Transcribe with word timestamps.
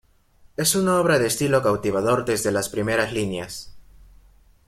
Es 0.57 0.73
una 0.73 0.99
obra 0.99 1.19
de 1.19 1.27
estilo 1.27 1.61
cautivador 1.61 2.25
desde 2.25 2.51
las 2.51 2.69
primeras 2.69 3.13
líneas. 3.13 3.77